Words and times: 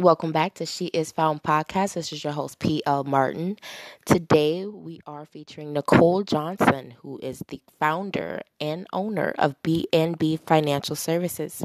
Welcome 0.00 0.32
back 0.32 0.54
to 0.54 0.66
She 0.66 0.86
Is 0.86 1.12
Found 1.12 1.44
podcast. 1.44 1.94
This 1.94 2.12
is 2.12 2.24
your 2.24 2.32
host, 2.32 2.58
P.L. 2.58 3.04
Martin. 3.04 3.56
Today 4.04 4.66
we 4.66 5.00
are 5.06 5.24
featuring 5.24 5.72
Nicole 5.72 6.24
Johnson, 6.24 6.94
who 7.00 7.20
is 7.22 7.44
the 7.46 7.60
founder 7.78 8.42
and 8.60 8.88
owner 8.92 9.36
of 9.38 9.54
B&B 9.62 10.40
Financial 10.46 10.96
Services. 10.96 11.62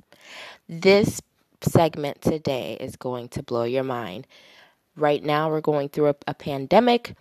This 0.67 1.23
segment 1.61 2.21
today 2.21 2.77
is 2.79 2.95
going 2.95 3.29
to 3.29 3.41
blow 3.41 3.63
your 3.63 3.83
mind. 3.83 4.27
Right 4.95 5.23
now, 5.23 5.49
we're 5.49 5.61
going 5.61 5.89
through 5.89 6.09
a, 6.09 6.15
a 6.27 6.35
pandemic 6.35 7.15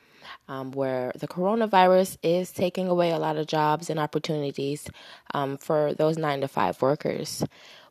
um, 0.46 0.72
where 0.72 1.12
the 1.18 1.26
coronavirus 1.26 2.18
is 2.22 2.52
taking 2.52 2.86
away 2.86 3.12
a 3.12 3.18
lot 3.18 3.38
of 3.38 3.46
jobs 3.46 3.88
and 3.88 3.98
opportunities 3.98 4.88
um, 5.32 5.56
for 5.56 5.94
those 5.94 6.18
nine 6.18 6.42
to 6.42 6.48
five 6.48 6.82
workers. 6.82 7.44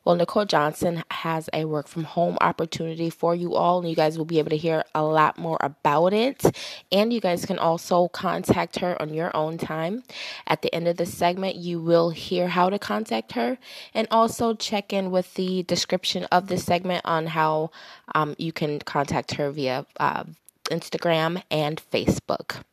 Well, 0.08 0.16
Nicole 0.16 0.46
Johnson 0.46 1.04
has 1.12 1.50
a 1.52 1.66
work 1.66 1.90
from 1.90 2.06
home 2.06 2.38
opportunity 2.40 3.10
for 3.10 3.36
you 3.36 3.56
all, 3.56 3.80
and 3.80 3.90
you 3.90 3.94
guys 3.94 4.18
will 4.18 4.24
be 4.24 4.40
able 4.40 4.52
to 4.52 4.56
hear 4.56 4.86
a 4.96 5.04
lot 5.04 5.38
more 5.38 5.58
about 5.60 6.14
it. 6.14 6.46
And 6.94 7.12
you 7.12 7.20
guys 7.20 7.46
can 7.46 7.60
also 7.60 8.08
contact 8.08 8.80
her 8.80 8.96
on 9.02 9.14
your 9.14 9.36
own 9.36 9.58
time. 9.58 10.04
At 10.48 10.62
the 10.62 10.74
end 10.74 10.88
of 10.88 10.96
the 10.96 11.06
segment, 11.06 11.58
you 11.58 11.82
will 11.82 12.12
hear 12.12 12.48
how 12.48 12.70
to 12.70 12.80
contact 12.80 13.34
her, 13.34 13.58
and 13.94 14.08
also 14.10 14.54
check 14.54 14.94
in 14.94 15.12
with 15.12 15.34
the 15.34 15.64
description 15.64 16.24
of 16.32 16.48
the 16.48 16.58
segment 16.58 17.02
on 17.04 17.28
how 17.28 17.72
um, 18.16 18.34
you 18.38 18.54
can 18.54 18.80
contact 18.80 19.34
her 19.34 19.52
via 19.52 19.86
uh, 20.00 20.24
Instagram 20.70 21.44
and 21.52 21.82
Facebook. 21.92 22.64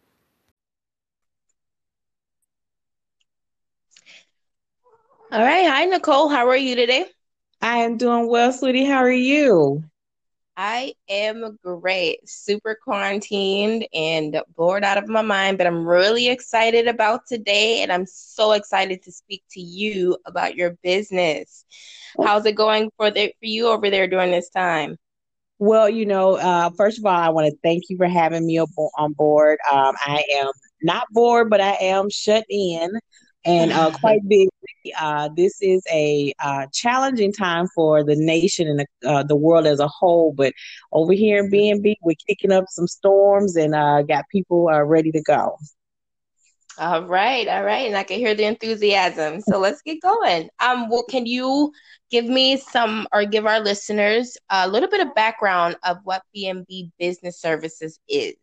All 5.32 5.42
right. 5.42 5.66
Hi, 5.66 5.84
Nicole. 5.86 6.28
How 6.28 6.46
are 6.48 6.56
you 6.56 6.76
today? 6.76 7.06
I 7.64 7.78
am 7.78 7.96
doing 7.96 8.28
well, 8.28 8.52
sweetie. 8.52 8.84
How 8.84 8.98
are 8.98 9.10
you? 9.10 9.84
I 10.54 10.92
am 11.08 11.58
great. 11.64 12.28
Super 12.28 12.76
quarantined 12.84 13.88
and 13.94 14.38
bored 14.54 14.84
out 14.84 14.98
of 14.98 15.08
my 15.08 15.22
mind, 15.22 15.56
but 15.56 15.66
I'm 15.66 15.88
really 15.88 16.28
excited 16.28 16.86
about 16.86 17.22
today 17.26 17.82
and 17.82 17.90
I'm 17.90 18.04
so 18.04 18.52
excited 18.52 19.02
to 19.04 19.12
speak 19.12 19.44
to 19.52 19.60
you 19.62 20.18
about 20.26 20.56
your 20.56 20.76
business. 20.82 21.64
How's 22.22 22.44
it 22.44 22.54
going 22.54 22.90
for 22.98 23.10
the 23.10 23.28
for 23.28 23.46
you 23.46 23.68
over 23.68 23.88
there 23.88 24.08
during 24.08 24.30
this 24.30 24.50
time? 24.50 24.98
Well, 25.58 25.88
you 25.88 26.04
know, 26.04 26.34
uh, 26.34 26.68
first 26.76 26.98
of 26.98 27.06
all, 27.06 27.16
I 27.18 27.30
want 27.30 27.46
to 27.50 27.56
thank 27.62 27.84
you 27.88 27.96
for 27.96 28.08
having 28.08 28.46
me 28.46 28.60
on 28.60 29.12
board. 29.14 29.58
Um, 29.72 29.94
I 30.00 30.22
am 30.38 30.50
not 30.82 31.06
bored, 31.12 31.48
but 31.48 31.62
I 31.62 31.78
am 31.80 32.10
shut 32.10 32.44
in 32.50 32.90
and 33.44 33.72
uh, 33.72 33.90
quite 34.00 34.26
big. 34.28 34.48
Uh, 34.98 35.28
this 35.36 35.60
is 35.62 35.82
a 35.90 36.32
uh, 36.42 36.66
challenging 36.72 37.32
time 37.32 37.66
for 37.74 38.04
the 38.04 38.16
nation 38.16 38.68
and 38.68 38.80
the, 38.80 39.08
uh, 39.08 39.22
the 39.22 39.36
world 39.36 39.66
as 39.66 39.80
a 39.80 39.88
whole. 39.88 40.32
But 40.32 40.52
over 40.92 41.12
here 41.12 41.44
in 41.44 41.50
B&B, 41.50 41.96
we're 42.02 42.14
kicking 42.28 42.52
up 42.52 42.66
some 42.68 42.86
storms 42.86 43.56
and 43.56 43.74
uh, 43.74 44.02
got 44.02 44.24
people 44.30 44.68
uh, 44.68 44.82
ready 44.82 45.10
to 45.12 45.22
go. 45.22 45.56
All 46.76 47.04
right, 47.04 47.46
all 47.46 47.62
right, 47.62 47.86
and 47.86 47.96
I 47.96 48.02
can 48.02 48.18
hear 48.18 48.34
the 48.34 48.44
enthusiasm. 48.44 49.40
So 49.40 49.60
let's 49.60 49.80
get 49.82 50.02
going. 50.02 50.48
Um, 50.58 50.88
well, 50.88 51.04
can 51.08 51.24
you 51.24 51.72
give 52.10 52.24
me 52.24 52.56
some 52.56 53.06
or 53.12 53.24
give 53.24 53.46
our 53.46 53.60
listeners 53.60 54.36
a 54.50 54.68
little 54.68 54.88
bit 54.88 55.06
of 55.06 55.14
background 55.14 55.76
of 55.84 55.98
what 56.02 56.22
B&B 56.34 56.90
Business 56.98 57.40
Services 57.40 58.00
is? 58.08 58.34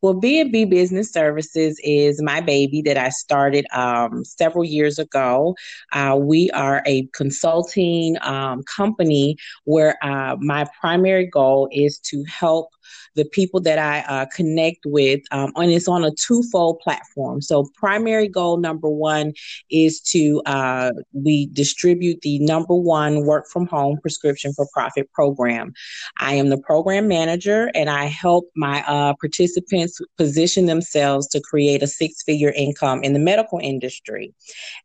Well, 0.00 0.14
B&B 0.14 0.64
Business 0.66 1.12
Services 1.12 1.80
is 1.82 2.22
my 2.22 2.40
baby 2.40 2.82
that 2.82 2.96
I 2.96 3.10
started 3.10 3.66
um, 3.72 4.24
several 4.24 4.64
years 4.64 4.98
ago. 4.98 5.54
Uh, 5.92 6.16
we 6.20 6.50
are 6.50 6.82
a 6.86 7.06
consulting 7.12 8.16
um, 8.22 8.62
company 8.64 9.36
where 9.64 9.96
uh, 10.02 10.36
my 10.38 10.66
primary 10.80 11.26
goal 11.26 11.68
is 11.72 11.98
to 11.98 12.24
help 12.24 12.70
the 13.14 13.24
people 13.24 13.60
that 13.60 13.78
I 13.78 14.00
uh, 14.00 14.26
connect 14.34 14.80
with, 14.86 15.20
um, 15.30 15.52
and 15.56 15.70
it's 15.70 15.88
on 15.88 16.04
a 16.04 16.12
twofold 16.12 16.80
platform. 16.80 17.40
So, 17.40 17.68
primary 17.74 18.28
goal 18.28 18.58
number 18.58 18.88
one 18.88 19.32
is 19.70 20.00
to 20.12 20.42
uh, 20.46 20.92
we 21.12 21.46
distribute 21.46 22.20
the 22.22 22.38
number 22.40 22.74
one 22.74 23.26
work 23.26 23.46
from 23.48 23.66
home 23.66 23.98
prescription 24.00 24.52
for 24.52 24.66
profit 24.72 25.12
program. 25.12 25.72
I 26.18 26.34
am 26.34 26.48
the 26.48 26.58
program 26.58 27.08
manager, 27.08 27.70
and 27.74 27.90
I 27.90 28.04
help 28.06 28.50
my 28.56 28.84
uh, 28.86 29.14
participants 29.20 30.00
position 30.16 30.66
themselves 30.66 31.26
to 31.28 31.40
create 31.40 31.82
a 31.82 31.86
six 31.86 32.22
figure 32.22 32.52
income 32.56 33.02
in 33.02 33.12
the 33.12 33.18
medical 33.18 33.58
industry, 33.62 34.34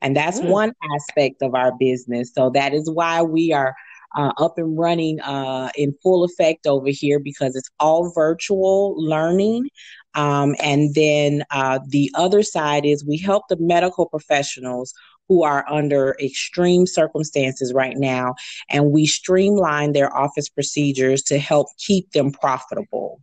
and 0.02 0.16
that's 0.16 0.40
mm. 0.40 0.50
one 0.50 0.74
aspect 0.96 1.42
of 1.42 1.56
our 1.56 1.74
business. 1.80 2.32
So 2.34 2.50
that 2.52 2.74
is 2.74 2.90
why 2.90 3.22
we 3.22 3.54
are 3.54 3.76
uh, 4.16 4.32
up 4.38 4.58
and 4.58 4.78
running 4.78 5.20
uh, 5.22 5.70
in 5.78 5.94
full 6.02 6.24
effect 6.24 6.66
over 6.66 6.90
here 6.90 7.20
because 7.20 7.56
it's 7.56 7.70
all 7.80 8.12
virtual 8.14 8.96
learning. 8.98 9.70
Um, 10.16 10.56
and 10.62 10.96
then 10.96 11.44
uh, 11.52 11.80
the 11.88 12.10
other 12.16 12.42
side 12.42 12.86
is 12.86 13.06
we 13.06 13.18
help 13.18 13.44
the 13.50 13.58
medical 13.60 14.08
professionals 14.08 14.94
who 15.28 15.44
are 15.44 15.66
under 15.70 16.16
extreme 16.22 16.86
circumstances 16.86 17.74
right 17.74 17.98
now, 17.98 18.36
and 18.70 18.92
we 18.92 19.08
streamline 19.08 19.92
their 19.92 20.16
office 20.16 20.50
procedures 20.50 21.24
to 21.24 21.40
help 21.40 21.68
keep 21.80 22.12
them 22.12 22.32
profitable. 22.32 23.22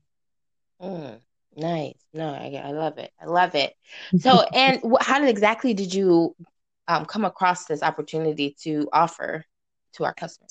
Mm, 0.83 1.21
nice. 1.57 1.95
No, 2.13 2.27
I, 2.29 2.61
I 2.63 2.73
love 2.73 2.99
it. 2.99 3.13
I 3.21 3.27
love 3.27 3.55
it. 3.55 3.75
So, 4.19 4.43
and 4.53 4.83
how 5.01 5.21
did 5.21 5.29
exactly 5.29 5.75
did 5.75 5.95
you 5.95 6.35
um, 6.89 7.07
come 7.07 7.25
across 7.25 7.67
this 7.67 7.83
opportunity 7.83 8.57
to 8.63 8.89
offer 8.93 9.45
to 9.95 10.05
our 10.05 10.15
customers? 10.15 10.51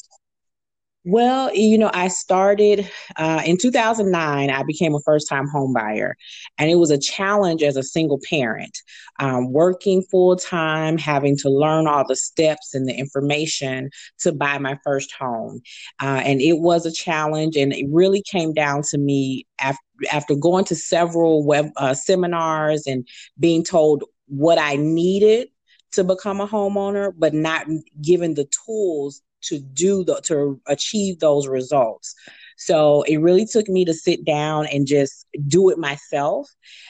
Well, 1.03 1.53
you 1.55 1.79
know, 1.79 1.89
I 1.95 2.09
started 2.09 2.87
uh, 3.17 3.41
in 3.43 3.57
2009. 3.57 4.51
I 4.51 4.63
became 4.63 4.93
a 4.93 4.99
first 4.99 5.27
time 5.27 5.47
home 5.47 5.73
buyer, 5.73 6.15
and 6.59 6.69
it 6.69 6.75
was 6.75 6.91
a 6.91 6.97
challenge 6.97 7.63
as 7.63 7.75
a 7.75 7.81
single 7.81 8.19
parent, 8.29 8.77
um, 9.19 9.51
working 9.51 10.03
full 10.03 10.35
time, 10.35 10.99
having 10.99 11.35
to 11.37 11.49
learn 11.49 11.87
all 11.87 12.05
the 12.07 12.15
steps 12.15 12.75
and 12.75 12.87
the 12.87 12.93
information 12.93 13.89
to 14.19 14.31
buy 14.31 14.59
my 14.59 14.77
first 14.83 15.11
home. 15.11 15.61
Uh, 15.99 16.21
and 16.23 16.39
it 16.39 16.59
was 16.59 16.85
a 16.85 16.91
challenge, 16.91 17.55
and 17.55 17.73
it 17.73 17.87
really 17.89 18.21
came 18.21 18.53
down 18.53 18.83
to 18.91 18.99
me 18.99 19.47
after, 19.59 19.81
after 20.13 20.35
going 20.35 20.65
to 20.65 20.75
several 20.75 21.43
web 21.43 21.71
uh, 21.77 21.95
seminars 21.95 22.85
and 22.85 23.07
being 23.39 23.63
told 23.63 24.03
what 24.27 24.59
I 24.59 24.75
needed 24.75 25.47
to 25.93 26.03
become 26.03 26.39
a 26.39 26.47
homeowner, 26.47 27.11
but 27.17 27.33
not 27.33 27.65
given 28.03 28.35
the 28.35 28.47
tools 28.65 29.23
to 29.43 29.59
do 29.59 30.03
the 30.03 30.21
to 30.25 30.59
achieve 30.67 31.19
those 31.19 31.47
results. 31.47 32.15
So 32.57 33.01
it 33.03 33.17
really 33.17 33.45
took 33.45 33.67
me 33.67 33.85
to 33.85 33.93
sit 33.93 34.23
down 34.23 34.67
and 34.67 34.85
just 34.85 35.25
do 35.47 35.69
it 35.69 35.79
myself. 35.79 36.47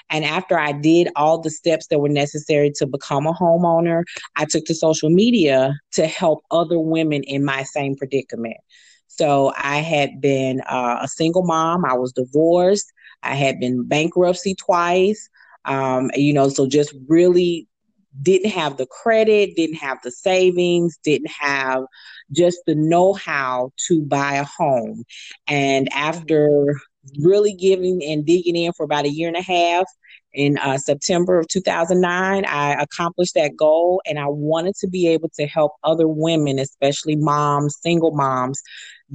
And 0.09 0.25
after 0.25 0.59
I 0.59 0.73
did 0.73 1.07
all 1.15 1.39
the 1.39 1.49
steps 1.49 1.87
that 1.87 1.99
were 1.99 2.09
necessary 2.09 2.71
to 2.75 2.85
become 2.85 3.25
a 3.25 3.33
homeowner, 3.33 4.03
I 4.35 4.45
took 4.45 4.65
to 4.65 4.75
social 4.75 5.09
media 5.09 5.73
to 5.93 6.07
help 6.07 6.43
other 6.51 6.77
women 6.77 7.23
in 7.23 7.45
my 7.45 7.63
same 7.63 7.95
predicament. 7.95 8.57
So 9.07 9.53
I 9.57 9.77
had 9.77 10.19
been 10.19 10.61
uh, 10.61 10.99
a 11.01 11.07
single 11.07 11.43
mom, 11.43 11.85
I 11.85 11.93
was 11.93 12.11
divorced, 12.11 12.91
I 13.23 13.35
had 13.35 13.59
been 13.59 13.87
bankruptcy 13.87 14.55
twice. 14.55 15.29
Um, 15.65 16.09
you 16.15 16.33
know, 16.33 16.49
so 16.49 16.67
just 16.67 16.93
really 17.07 17.67
didn't 18.21 18.51
have 18.51 18.77
the 18.77 18.87
credit, 18.87 19.55
didn't 19.55 19.77
have 19.77 19.99
the 20.03 20.11
savings, 20.11 20.97
didn't 21.03 21.31
have 21.31 21.83
just 22.31 22.59
the 22.65 22.75
know 22.75 23.13
how 23.13 23.71
to 23.87 24.01
buy 24.01 24.35
a 24.35 24.43
home. 24.43 25.03
And 25.47 25.91
after 25.93 26.75
really 27.19 27.53
giving 27.53 28.01
and 28.03 28.25
digging 28.25 28.55
in 28.55 28.73
for 28.73 28.83
about 28.83 29.05
a 29.05 29.09
year 29.09 29.27
and 29.27 29.37
a 29.37 29.41
half, 29.41 29.85
in 30.33 30.57
uh, 30.59 30.77
September 30.77 31.39
of 31.39 31.47
2009, 31.49 32.45
I 32.45 32.73
accomplished 32.81 33.33
that 33.35 33.55
goal 33.57 34.01
and 34.05 34.17
I 34.17 34.27
wanted 34.27 34.75
to 34.75 34.87
be 34.87 35.07
able 35.07 35.29
to 35.37 35.45
help 35.45 35.73
other 35.83 36.07
women, 36.07 36.59
especially 36.59 37.15
moms, 37.15 37.77
single 37.81 38.11
moms, 38.11 38.61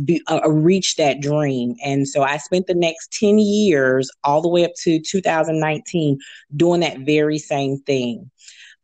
be, 0.04 0.20
uh, 0.28 0.40
uh 0.44 0.50
reach 0.50 0.96
that 0.96 1.20
dream. 1.20 1.74
And 1.84 2.06
so 2.06 2.22
I 2.22 2.36
spent 2.36 2.66
the 2.66 2.74
next 2.74 3.12
10 3.12 3.38
years, 3.38 4.10
all 4.24 4.42
the 4.42 4.48
way 4.48 4.64
up 4.64 4.72
to 4.82 5.00
2019, 5.00 6.18
doing 6.54 6.80
that 6.80 6.98
very 7.00 7.38
same 7.38 7.78
thing. 7.78 8.30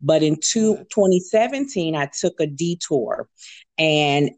But 0.03 0.23
in 0.23 0.37
two, 0.37 0.77
2017, 0.93 1.95
I 1.95 2.11
took 2.19 2.41
a 2.41 2.47
detour 2.47 3.29
and 3.79 4.31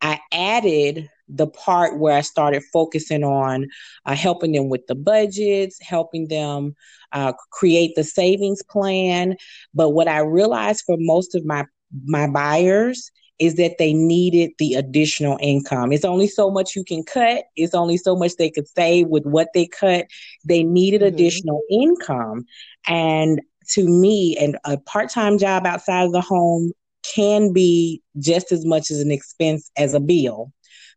I 0.00 0.20
added 0.32 1.08
the 1.28 1.46
part 1.46 1.98
where 1.98 2.16
I 2.16 2.22
started 2.22 2.62
focusing 2.72 3.24
on 3.24 3.68
uh, 4.04 4.14
helping 4.14 4.52
them 4.52 4.68
with 4.68 4.86
the 4.86 4.94
budgets, 4.94 5.78
helping 5.80 6.28
them 6.28 6.74
uh, 7.12 7.32
create 7.52 7.94
the 7.94 8.04
savings 8.04 8.62
plan. 8.62 9.36
But 9.72 9.90
what 9.90 10.08
I 10.08 10.18
realized 10.18 10.82
for 10.86 10.96
most 10.98 11.34
of 11.34 11.44
my 11.44 11.64
my 12.04 12.26
buyers 12.26 13.10
is 13.38 13.56
that 13.56 13.76
they 13.78 13.92
needed 13.92 14.50
the 14.58 14.74
additional 14.74 15.38
income. 15.40 15.92
It's 15.92 16.04
only 16.04 16.28
so 16.28 16.50
much 16.50 16.76
you 16.76 16.84
can 16.84 17.02
cut. 17.02 17.44
It's 17.56 17.74
only 17.74 17.96
so 17.96 18.14
much 18.14 18.36
they 18.36 18.50
could 18.50 18.68
save 18.68 19.08
with 19.08 19.24
what 19.24 19.48
they 19.52 19.66
cut. 19.66 20.06
They 20.44 20.62
needed 20.62 21.00
mm-hmm. 21.00 21.14
additional 21.14 21.60
income. 21.70 22.44
And 22.86 23.40
to 23.72 23.86
me, 23.86 24.36
and 24.38 24.58
a 24.64 24.78
part-time 24.78 25.38
job 25.38 25.66
outside 25.66 26.04
of 26.04 26.12
the 26.12 26.20
home 26.20 26.72
can 27.14 27.52
be 27.52 28.02
just 28.18 28.52
as 28.52 28.64
much 28.64 28.90
as 28.90 29.00
an 29.00 29.10
expense 29.10 29.70
as 29.76 29.94
a 29.94 30.00
bill. 30.00 30.52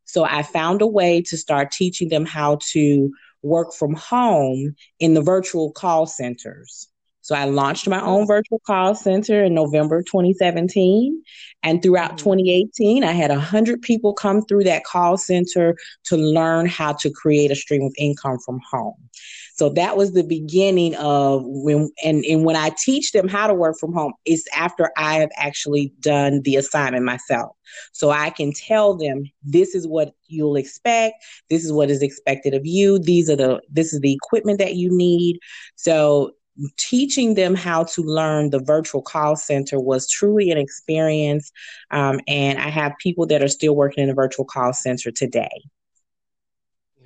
So 0.05 0.23
I 0.23 0.43
found 0.43 0.81
a 0.81 0.87
way 0.87 1.21
to 1.23 1.37
start 1.37 1.71
teaching 1.71 2.09
them 2.09 2.25
how 2.25 2.59
to 2.71 3.11
work 3.41 3.73
from 3.73 3.95
home 3.95 4.75
in 4.99 5.13
the 5.13 5.21
virtual 5.21 5.71
call 5.71 6.05
centers. 6.05 6.87
So 7.21 7.33
I 7.33 7.45
launched 7.45 7.87
my 7.87 7.99
own 8.01 8.27
virtual 8.27 8.61
call 8.67 8.93
center 8.93 9.43
in 9.43 9.55
November 9.55 10.03
2017. 10.03 11.23
And 11.63 11.81
throughout 11.81 12.17
mm-hmm. 12.17 12.29
2018, 12.29 13.03
I 13.03 13.13
had 13.13 13.31
100 13.31 13.81
people 13.81 14.13
come 14.13 14.43
through 14.43 14.65
that 14.65 14.83
call 14.83 15.17
center 15.17 15.75
to 16.03 16.17
learn 16.17 16.67
how 16.67 16.93
to 16.93 17.09
create 17.09 17.49
a 17.49 17.55
stream 17.55 17.81
of 17.81 17.95
income 17.97 18.37
from 18.45 18.59
home. 18.69 19.09
So 19.55 19.69
that 19.69 19.95
was 19.95 20.11
the 20.11 20.23
beginning 20.23 20.95
of 20.95 21.43
when, 21.45 21.89
and, 22.03 22.25
and 22.25 22.43
when 22.43 22.57
I 22.57 22.71
teach 22.77 23.13
them 23.13 23.29
how 23.29 23.47
to 23.47 23.53
work 23.53 23.77
from 23.79 23.93
home, 23.93 24.11
it's 24.25 24.45
after 24.53 24.91
I 24.97 25.15
have 25.15 25.29
actually 25.37 25.93
done 26.01 26.41
the 26.41 26.57
assignment 26.57 27.05
myself. 27.05 27.55
So 27.93 28.09
I 28.09 28.31
can 28.31 28.51
tell 28.51 28.97
them 28.97 29.23
this 29.43 29.73
is 29.73 29.87
what 29.87 30.13
you'll 30.27 30.57
expect. 30.57 31.23
This 31.49 31.63
is 31.63 31.71
what 31.71 31.89
is 31.89 32.01
expected 32.01 32.53
of 32.53 32.65
you. 32.65 32.99
These 32.99 33.29
are 33.29 33.37
the, 33.37 33.61
this 33.69 33.93
is 33.93 34.01
the 34.01 34.13
equipment 34.13 34.59
that 34.59 34.75
you 34.75 34.89
need. 34.91 35.39
So 35.75 36.33
teaching 36.77 37.35
them 37.35 37.55
how 37.55 37.85
to 37.85 38.01
learn 38.01 38.49
the 38.49 38.59
virtual 38.59 39.01
call 39.01 39.37
center 39.37 39.79
was 39.79 40.09
truly 40.09 40.51
an 40.51 40.57
experience. 40.57 41.49
Um, 41.91 42.19
and 42.27 42.59
I 42.59 42.67
have 42.67 42.91
people 43.01 43.25
that 43.27 43.41
are 43.41 43.47
still 43.47 43.75
working 43.75 44.03
in 44.03 44.09
the 44.09 44.15
virtual 44.15 44.45
call 44.45 44.73
center 44.73 45.11
today. 45.11 45.63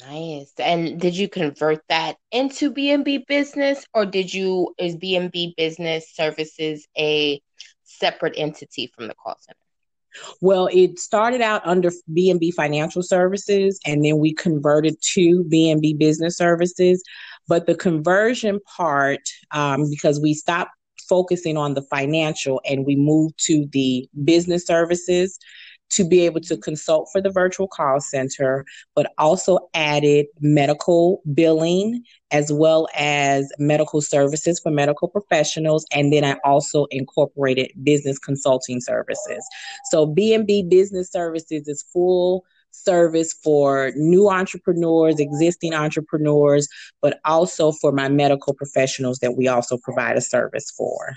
Nice. 0.07 0.53
And 0.57 0.99
did 0.99 1.15
you 1.15 1.27
convert 1.27 1.81
that 1.89 2.17
into 2.31 2.71
B&B 2.71 3.25
business 3.27 3.85
or 3.93 4.05
did 4.05 4.33
you 4.33 4.73
is 4.77 4.95
B&B 4.95 5.53
business 5.57 6.13
services 6.13 6.87
a 6.97 7.41
separate 7.83 8.35
entity 8.37 8.91
from 8.95 9.07
the 9.07 9.15
call 9.15 9.35
center? 9.39 9.57
Well, 10.41 10.69
it 10.71 10.99
started 10.99 11.41
out 11.41 11.61
under 11.65 11.91
B&B 12.11 12.51
Financial 12.51 13.03
Services 13.03 13.79
and 13.85 14.03
then 14.03 14.19
we 14.19 14.33
converted 14.33 14.95
to 15.13 15.43
B&B 15.43 15.93
Business 15.95 16.37
Services. 16.37 17.03
But 17.47 17.65
the 17.65 17.75
conversion 17.75 18.59
part, 18.77 19.21
um, 19.51 19.89
because 19.89 20.19
we 20.19 20.33
stopped 20.33 20.71
focusing 21.07 21.57
on 21.57 21.73
the 21.73 21.81
financial 21.83 22.61
and 22.65 22.85
we 22.85 22.95
moved 22.95 23.33
to 23.45 23.67
the 23.71 24.07
business 24.23 24.65
services 24.65 25.39
to 25.91 26.07
be 26.07 26.25
able 26.25 26.41
to 26.41 26.57
consult 26.57 27.09
for 27.11 27.21
the 27.21 27.29
virtual 27.29 27.67
call 27.67 27.99
center, 27.99 28.65
but 28.95 29.11
also 29.17 29.59
added 29.73 30.27
medical 30.39 31.21
billing 31.33 32.03
as 32.31 32.51
well 32.51 32.87
as 32.95 33.51
medical 33.57 34.01
services 34.01 34.59
for 34.59 34.71
medical 34.71 35.07
professionals. 35.07 35.85
And 35.91 36.13
then 36.13 36.23
I 36.23 36.37
also 36.43 36.85
incorporated 36.91 37.71
business 37.83 38.19
consulting 38.19 38.81
services. 38.81 39.45
So 39.89 40.05
B&B 40.05 40.63
Business 40.63 41.11
Services 41.11 41.67
is 41.67 41.83
full 41.91 42.45
service 42.71 43.33
for 43.33 43.91
new 43.95 44.29
entrepreneurs, 44.29 45.19
existing 45.19 45.73
entrepreneurs, 45.73 46.67
but 47.01 47.19
also 47.25 47.71
for 47.71 47.91
my 47.91 48.09
medical 48.09 48.53
professionals 48.53 49.19
that 49.19 49.35
we 49.35 49.47
also 49.47 49.77
provide 49.77 50.17
a 50.17 50.21
service 50.21 50.71
for. 50.71 51.15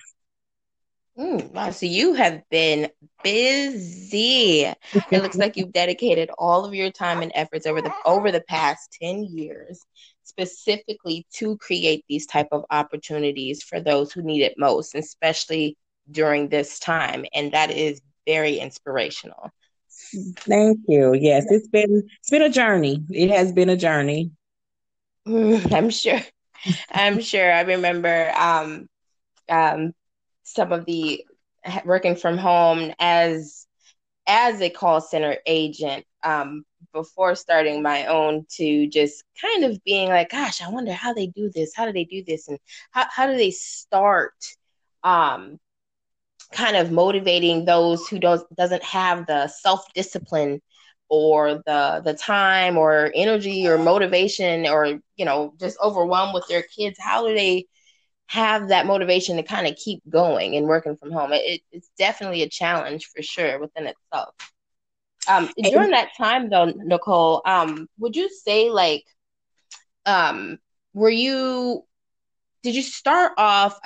Mm, 1.22 1.52
wow, 1.52 1.70
so 1.70 1.86
you 1.86 2.14
have 2.14 2.42
been 2.50 2.90
busy. 3.22 4.62
it 4.62 5.22
looks 5.22 5.36
like 5.36 5.56
you've 5.56 5.72
dedicated 5.72 6.30
all 6.36 6.64
of 6.64 6.74
your 6.74 6.90
time 6.90 7.22
and 7.22 7.30
efforts 7.34 7.64
over 7.64 7.80
the 7.80 7.92
over 8.04 8.32
the 8.32 8.42
past 8.48 8.96
10 9.00 9.24
years 9.24 9.80
specifically 10.24 11.24
to 11.34 11.56
create 11.58 12.04
these 12.08 12.26
type 12.26 12.48
of 12.50 12.64
opportunities 12.70 13.62
for 13.62 13.80
those 13.80 14.12
who 14.12 14.22
need 14.22 14.42
it 14.42 14.54
most, 14.58 14.96
especially 14.96 15.76
during 16.10 16.48
this 16.48 16.80
time. 16.80 17.24
And 17.32 17.52
that 17.52 17.70
is 17.70 18.00
very 18.26 18.56
inspirational. 18.56 19.50
Thank 20.38 20.80
you. 20.88 21.14
Yes, 21.14 21.46
it's 21.50 21.68
been 21.68 22.02
it's 22.18 22.30
been 22.30 22.42
a 22.42 22.50
journey. 22.50 23.04
It 23.10 23.30
has 23.30 23.52
been 23.52 23.68
a 23.68 23.76
journey. 23.76 24.32
Mm, 25.28 25.72
I'm 25.72 25.90
sure. 25.90 26.20
I'm 26.90 27.20
sure. 27.20 27.52
I 27.52 27.60
remember 27.62 28.32
um, 28.36 28.88
um, 29.48 29.92
some 30.54 30.72
of 30.72 30.84
the 30.86 31.24
working 31.84 32.16
from 32.16 32.38
home 32.38 32.92
as 32.98 33.66
as 34.26 34.60
a 34.60 34.70
call 34.70 35.00
center 35.00 35.36
agent 35.46 36.04
um, 36.22 36.64
before 36.92 37.34
starting 37.34 37.82
my 37.82 38.06
own 38.06 38.46
to 38.48 38.86
just 38.88 39.24
kind 39.40 39.64
of 39.64 39.82
being 39.84 40.08
like, 40.08 40.30
gosh, 40.30 40.62
I 40.62 40.70
wonder 40.70 40.92
how 40.92 41.12
they 41.12 41.26
do 41.26 41.50
this. 41.52 41.72
How 41.74 41.86
do 41.86 41.92
they 41.92 42.04
do 42.04 42.22
this? 42.24 42.48
And 42.48 42.58
how, 42.92 43.06
how 43.10 43.26
do 43.26 43.36
they 43.36 43.50
start 43.50 44.34
um, 45.02 45.58
kind 46.52 46.76
of 46.76 46.92
motivating 46.92 47.64
those 47.64 48.06
who 48.08 48.18
don't 48.18 48.42
doesn't 48.56 48.82
have 48.84 49.26
the 49.26 49.48
self 49.48 49.92
discipline 49.94 50.60
or 51.08 51.62
the 51.66 52.02
the 52.04 52.14
time 52.14 52.76
or 52.76 53.10
energy 53.14 53.66
or 53.66 53.78
motivation 53.78 54.66
or 54.66 54.98
you 55.16 55.24
know 55.24 55.54
just 55.58 55.78
overwhelmed 55.82 56.34
with 56.34 56.46
their 56.48 56.62
kids 56.62 56.98
how 57.00 57.26
do 57.26 57.34
they 57.34 57.66
have 58.32 58.68
that 58.68 58.86
motivation 58.86 59.36
to 59.36 59.42
kind 59.42 59.66
of 59.66 59.76
keep 59.76 60.02
going 60.08 60.56
and 60.56 60.66
working 60.66 60.96
from 60.96 61.12
home 61.12 61.32
it, 61.32 61.60
it's 61.70 61.90
definitely 61.98 62.42
a 62.42 62.48
challenge 62.48 63.10
for 63.14 63.22
sure 63.22 63.58
within 63.58 63.86
itself 63.86 64.34
um, 65.28 65.50
during 65.62 65.90
that 65.90 66.08
time 66.16 66.48
though 66.48 66.64
nicole 66.64 67.42
um, 67.44 67.86
would 67.98 68.16
you 68.16 68.28
say 68.30 68.70
like 68.70 69.04
um, 70.06 70.58
were 70.94 71.10
you 71.10 71.84
did 72.62 72.74
you 72.74 72.82
start 72.82 73.32
off 73.36 73.78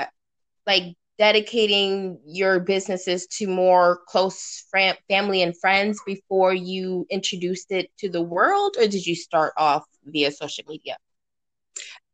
like 0.67 0.95
dedicating 1.19 2.19
your 2.27 2.61
businesses 2.61 3.27
to 3.27 3.47
more 3.47 4.01
close 4.07 4.65
fam- 4.71 4.97
family 5.09 5.43
and 5.43 5.59
friends 5.59 6.01
before 6.07 6.53
you 6.53 7.07
introduced 7.11 7.73
it 7.73 7.91
to 7.99 8.09
the 8.09 8.23
world, 8.23 8.77
or 8.79 8.87
did 8.87 9.07
you 9.07 9.15
start 9.15 9.55
off 9.57 9.85
via 10.05 10.31
social 10.31 10.65
media? 10.69 10.97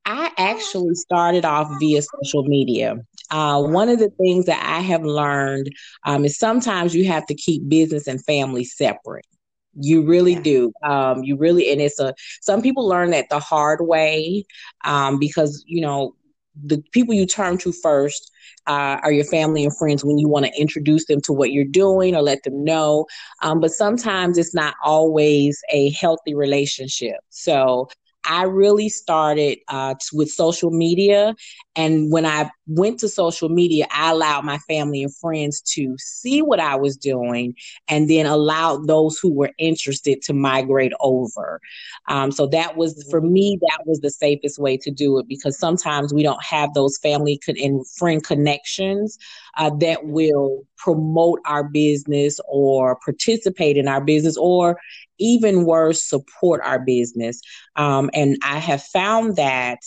I 0.04 0.31
actually 0.37 0.94
started 0.94 1.44
off 1.44 1.69
via 1.78 2.02
social 2.02 2.44
media. 2.44 2.96
Uh, 3.31 3.62
one 3.62 3.88
of 3.88 3.99
the 3.99 4.10
things 4.10 4.46
that 4.46 4.62
I 4.64 4.81
have 4.81 5.04
learned 5.04 5.70
um, 6.04 6.25
is 6.25 6.38
sometimes 6.38 6.94
you 6.94 7.06
have 7.06 7.25
to 7.26 7.34
keep 7.34 7.69
business 7.69 8.06
and 8.06 8.22
family 8.25 8.64
separate. 8.64 9.26
You 9.75 10.02
really 10.02 10.34
yeah. 10.34 10.43
do. 10.43 10.72
Um, 10.82 11.22
you 11.22 11.37
really, 11.37 11.72
and 11.72 11.81
it's 11.81 11.99
a, 11.99 12.14
some 12.43 12.60
people 12.60 12.87
learn 12.87 13.10
that 13.10 13.31
the 13.31 13.38
hard 13.38 13.81
way 13.82 14.44
um, 14.84 15.19
because, 15.19 15.64
you 15.66 15.81
know, 15.81 16.14
the 16.62 16.82
people 16.93 17.14
you 17.14 17.25
turn 17.25 17.56
to 17.58 17.72
first 17.72 18.31
uh, 18.66 18.98
are 19.02 19.12
your 19.12 19.25
family 19.25 19.64
and 19.64 19.76
friends 19.76 20.05
when 20.05 20.19
you 20.19 20.28
want 20.28 20.44
to 20.44 20.60
introduce 20.60 21.06
them 21.06 21.20
to 21.22 21.32
what 21.32 21.52
you're 21.52 21.64
doing 21.64 22.14
or 22.14 22.22
let 22.22 22.43
them 22.43 22.62
know. 22.62 23.06
Um, 23.43 23.60
but 23.60 23.70
sometimes 23.70 24.37
it's 24.37 24.55
not 24.55 24.75
always 24.84 25.60
a 25.72 25.90
healthy 25.90 26.34
relationship. 26.34 27.16
So 27.31 27.88
I 28.24 28.44
really 28.44 28.88
started 28.88 29.58
uh, 29.69 29.94
with 30.12 30.31
social 30.31 30.70
media. 30.70 31.34
And 31.74 32.12
when 32.12 32.26
I 32.26 32.50
went 32.67 33.00
to 33.00 33.08
social 33.08 33.48
media, 33.48 33.86
I 33.91 34.10
allowed 34.10 34.44
my 34.44 34.58
family 34.58 35.02
and 35.02 35.14
friends 35.17 35.60
to 35.74 35.96
see 35.98 36.43
what 36.43 36.60
I 36.60 36.76
was 36.76 36.96
doing 36.96 37.55
and 37.88 38.10
then 38.10 38.26
allowed 38.26 38.86
those 38.86 39.19
who 39.19 39.32
were 39.32 39.50
interested 39.58 40.20
to 40.22 40.34
migrate 40.34 40.93
over. 41.00 41.60
Um, 42.08 42.31
so 42.31 42.46
that 42.48 42.76
was, 42.76 43.06
for 43.10 43.20
me, 43.20 43.58
that 43.62 43.84
was 43.86 44.00
the 44.00 44.10
safest 44.10 44.58
way 44.58 44.76
to 44.79 44.91
do 44.91 45.19
it 45.19 45.26
because 45.29 45.58
sometimes 45.58 46.12
we 46.12 46.22
don't 46.22 46.44
have 46.44 46.74
those 46.74 46.98
family 46.98 47.41
and 47.48 47.86
friend 47.96 48.22
connections 48.22 49.19
uh, 49.56 49.70
that 49.81 50.05
will 50.05 50.64
promote 50.76 51.41
our 51.46 51.64
business 51.64 52.38
or 52.48 52.98
participate 53.05 53.76
in 53.76 53.88
our 53.88 54.02
business 54.02 54.36
or 54.36 54.79
even 55.19 55.64
worse, 55.64 56.02
support 56.02 56.60
our 56.64 56.81
business. 56.81 57.41
Um, 57.76 58.10
and 58.12 58.36
I 58.43 58.58
have 58.58 58.82
found 58.82 59.36
that 59.36 59.79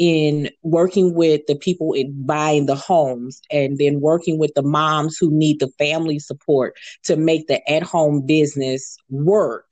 in 0.00 0.48
working 0.62 1.14
with 1.14 1.42
the 1.46 1.54
people 1.54 1.92
in 1.92 2.10
buying 2.24 2.64
the 2.64 2.74
homes 2.74 3.42
and 3.50 3.76
then 3.76 4.00
working 4.00 4.38
with 4.38 4.50
the 4.54 4.62
moms 4.62 5.18
who 5.18 5.30
need 5.30 5.60
the 5.60 5.68
family 5.78 6.18
support 6.18 6.74
to 7.04 7.16
make 7.16 7.46
the 7.48 7.70
at 7.70 7.82
home 7.82 8.24
business 8.24 8.96
work 9.10 9.66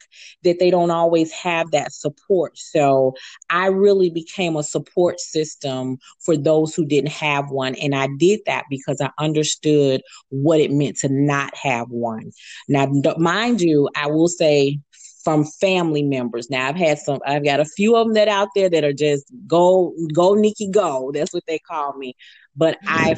that 0.45 0.59
they 0.59 0.71
don't 0.71 0.91
always 0.91 1.33
have 1.33 1.71
that 1.71 1.93
support. 1.93 2.59
So 2.59 3.15
I 3.51 3.67
really 3.67 4.11
became 4.11 4.57
a 4.57 4.63
support 4.63 5.19
system 5.19 5.99
for 6.21 6.37
those 6.37 6.75
who 6.75 6.85
didn't 6.85 7.13
have 7.13 7.51
one. 7.51 7.75
And 7.77 7.95
I 7.95 8.09
did 8.19 8.41
that 8.47 8.65
because 8.69 9.01
I 9.01 9.11
understood 9.19 10.03
what 10.29 10.61
it 10.61 10.71
meant 10.71 10.97
to 10.99 11.09
not 11.09 11.57
have 11.57 11.89
one. 11.89 12.33
Now, 12.69 12.87
mind 13.17 13.61
you, 13.61 13.89
I 13.97 14.09
will 14.09 14.29
say 14.29 14.79
from 15.25 15.45
family 15.45 16.03
members. 16.03 16.51
Now 16.51 16.69
I've 16.69 16.77
had 16.77 16.99
some 16.99 17.21
I've 17.27 17.45
got 17.45 17.61
a 17.61 17.65
few 17.65 17.97
of 17.97 18.07
them 18.07 18.15
that 18.15 18.29
out 18.29 18.49
there 18.55 18.71
that 18.71 18.85
are 18.85 18.93
just 18.93 19.25
go 19.47 19.95
go 20.13 20.35
Nikki 20.35 20.71
go. 20.71 21.11
That's 21.13 21.33
what 21.33 21.45
they 21.47 21.59
call 21.59 21.97
me. 21.97 22.15
But 22.57 22.79
I 22.87 23.15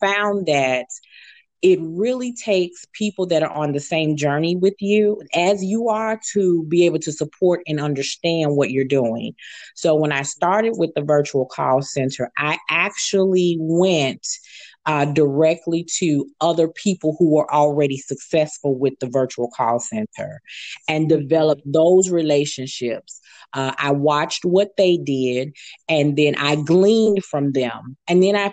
found 0.00 0.46
that 0.46 0.86
it 1.62 1.78
really 1.80 2.32
takes 2.32 2.86
people 2.92 3.26
that 3.26 3.42
are 3.42 3.50
on 3.50 3.72
the 3.72 3.80
same 3.80 4.16
journey 4.16 4.54
with 4.54 4.74
you 4.78 5.20
as 5.34 5.64
you 5.64 5.88
are 5.88 6.20
to 6.32 6.64
be 6.64 6.84
able 6.84 6.98
to 6.98 7.10
support 7.10 7.62
and 7.66 7.80
understand 7.80 8.54
what 8.54 8.70
you're 8.70 8.84
doing. 8.84 9.34
So 9.74 9.94
when 9.94 10.12
I 10.12 10.22
started 10.22 10.74
with 10.76 10.92
the 10.94 11.02
virtual 11.02 11.46
call 11.46 11.80
center, 11.82 12.30
I 12.36 12.58
actually 12.68 13.56
went 13.58 14.26
uh, 14.86 15.04
directly 15.04 15.86
to 15.98 16.26
other 16.40 16.68
people 16.68 17.16
who 17.18 17.34
were 17.34 17.52
already 17.52 17.98
successful 17.98 18.78
with 18.78 18.94
the 19.00 19.08
virtual 19.08 19.50
call 19.56 19.80
center 19.80 20.40
and 20.88 21.08
develop 21.08 21.60
those 21.64 22.10
relationships. 22.10 23.20
Uh, 23.52 23.72
I 23.78 23.90
watched 23.90 24.44
what 24.44 24.76
they 24.76 24.96
did 24.96 25.52
and 25.88 26.16
then 26.16 26.36
I 26.36 26.56
gleaned 26.56 27.24
from 27.24 27.52
them. 27.52 27.96
And 28.06 28.22
then 28.22 28.36
I, 28.36 28.52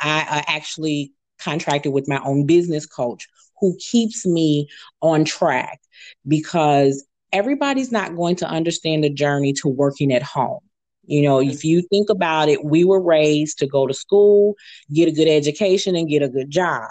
I, 0.00 0.44
I 0.44 0.44
actually 0.48 1.12
contracted 1.38 1.92
with 1.92 2.08
my 2.08 2.20
own 2.24 2.46
business 2.46 2.86
coach 2.86 3.26
who 3.60 3.76
keeps 3.78 4.26
me 4.26 4.68
on 5.02 5.24
track 5.24 5.80
because 6.26 7.04
everybody's 7.32 7.92
not 7.92 8.16
going 8.16 8.36
to 8.36 8.48
understand 8.48 9.04
the 9.04 9.10
journey 9.10 9.52
to 9.52 9.68
working 9.68 10.12
at 10.12 10.22
home. 10.22 10.60
You 11.06 11.22
know, 11.22 11.40
if 11.40 11.64
you 11.64 11.82
think 11.82 12.10
about 12.10 12.48
it, 12.48 12.64
we 12.64 12.84
were 12.84 13.00
raised 13.00 13.58
to 13.58 13.66
go 13.66 13.86
to 13.86 13.94
school, 13.94 14.54
get 14.92 15.08
a 15.08 15.12
good 15.12 15.28
education, 15.28 15.96
and 15.96 16.08
get 16.08 16.22
a 16.22 16.28
good 16.28 16.50
job. 16.50 16.90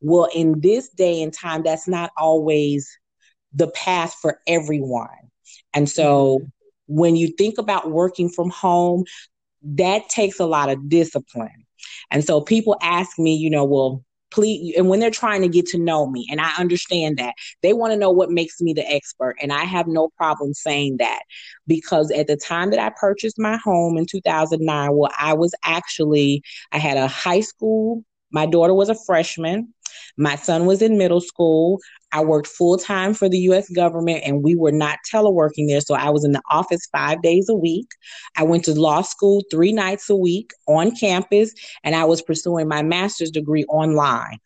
Well, 0.00 0.28
in 0.34 0.60
this 0.60 0.88
day 0.90 1.22
and 1.22 1.32
time, 1.32 1.62
that's 1.62 1.88
not 1.88 2.10
always 2.18 2.88
the 3.52 3.68
path 3.68 4.14
for 4.20 4.40
everyone. 4.46 5.08
And 5.72 5.88
so 5.88 6.40
when 6.86 7.16
you 7.16 7.28
think 7.28 7.58
about 7.58 7.90
working 7.90 8.28
from 8.28 8.50
home, 8.50 9.04
that 9.62 10.08
takes 10.08 10.40
a 10.40 10.46
lot 10.46 10.68
of 10.68 10.88
discipline. 10.88 11.64
And 12.10 12.24
so 12.24 12.40
people 12.40 12.76
ask 12.82 13.18
me, 13.18 13.34
you 13.34 13.50
know, 13.50 13.64
well, 13.64 14.04
please 14.34 14.74
and 14.76 14.88
when 14.88 14.98
they're 14.98 15.10
trying 15.10 15.42
to 15.42 15.48
get 15.48 15.64
to 15.64 15.78
know 15.78 16.06
me 16.10 16.26
and 16.28 16.40
i 16.40 16.50
understand 16.58 17.16
that 17.16 17.34
they 17.62 17.72
want 17.72 17.92
to 17.92 17.96
know 17.96 18.10
what 18.10 18.30
makes 18.30 18.60
me 18.60 18.72
the 18.72 18.86
expert 18.92 19.36
and 19.40 19.52
i 19.52 19.62
have 19.62 19.86
no 19.86 20.08
problem 20.16 20.52
saying 20.52 20.96
that 20.96 21.20
because 21.68 22.10
at 22.10 22.26
the 22.26 22.36
time 22.36 22.70
that 22.70 22.80
i 22.80 22.90
purchased 23.00 23.38
my 23.38 23.56
home 23.58 23.96
in 23.96 24.04
2009 24.04 24.96
well 24.96 25.12
i 25.18 25.32
was 25.32 25.54
actually 25.64 26.42
i 26.72 26.78
had 26.78 26.96
a 26.96 27.06
high 27.06 27.40
school 27.40 28.04
my 28.32 28.44
daughter 28.44 28.74
was 28.74 28.88
a 28.88 28.96
freshman 29.06 29.72
my 30.16 30.36
son 30.36 30.66
was 30.66 30.82
in 30.82 30.98
middle 30.98 31.20
school. 31.20 31.80
I 32.14 32.22
worked 32.22 32.46
full 32.46 32.78
time 32.78 33.12
for 33.12 33.28
the 33.28 33.38
US 33.50 33.68
government 33.68 34.22
and 34.24 34.42
we 34.42 34.54
were 34.54 34.72
not 34.72 35.00
teleworking 35.12 35.66
there. 35.66 35.80
So 35.80 35.94
I 35.96 36.10
was 36.10 36.24
in 36.24 36.30
the 36.30 36.42
office 36.48 36.86
five 36.92 37.20
days 37.22 37.48
a 37.48 37.54
week. 37.54 37.88
I 38.36 38.44
went 38.44 38.64
to 38.66 38.80
law 38.80 39.02
school 39.02 39.42
three 39.50 39.72
nights 39.72 40.08
a 40.08 40.14
week 40.16 40.52
on 40.68 40.92
campus 40.92 41.52
and 41.82 41.96
I 41.96 42.04
was 42.04 42.22
pursuing 42.22 42.68
my 42.68 42.82
master's 42.82 43.32
degree 43.32 43.64
online 43.64 44.38